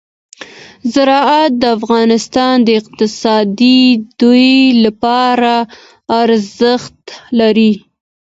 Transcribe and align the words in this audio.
زراعت 0.93 1.51
د 1.61 1.63
افغانستان 1.77 2.55
د 2.63 2.69
اقتصادي 2.81 3.81
ودې 4.29 4.51
لپاره 4.85 5.53
ارزښت 6.21 6.99
لري. 7.39 7.73